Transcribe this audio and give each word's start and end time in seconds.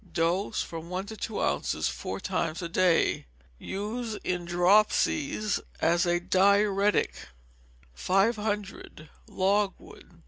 Dose, 0.13 0.63
from 0.63 0.89
one 0.89 1.05
to 1.05 1.15
two 1.15 1.39
ounces, 1.39 1.87
four 1.87 2.19
times 2.19 2.63
a 2.63 2.67
day. 2.67 3.27
Use 3.59 4.15
in 4.23 4.45
dropsies, 4.45 5.59
as 5.79 6.07
a 6.07 6.19
diuretic. 6.19 7.27
500. 7.93 9.11
Logwood. 9.27 10.19